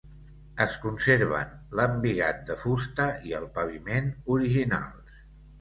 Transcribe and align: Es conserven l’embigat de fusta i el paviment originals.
Es 0.63 0.77
conserven 0.85 1.51
l’embigat 1.81 2.41
de 2.49 2.57
fusta 2.63 3.05
i 3.33 3.37
el 3.41 3.47
paviment 3.59 4.11
originals. 4.39 5.25